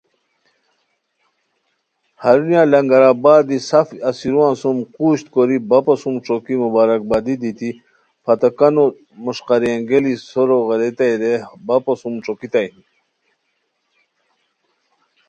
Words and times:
ہرونیہ 2.23 2.63
لنگر 2.71 3.03
آباد 3.13 3.41
دی 3.49 3.57
سف 3.69 3.87
اسیرووان 4.09 4.53
سُم 4.61 4.77
قوژد 4.95 5.27
کوری 5.33 5.57
بپو 5.69 5.93
سُم 6.01 6.15
ݯوکی 6.25 6.55
مبارکبادی 6.63 7.35
دیتی 7.41 7.69
پھتاکینو 8.23 8.85
مݰقاری 9.23 9.67
انگیالی 9.73 10.13
سورو 10.29 10.57
غیرتائے 10.67 11.13
رے 11.21 11.33
بپو 11.65 11.93
سُم 12.01 12.13
ݯوکیتانی 12.23 12.71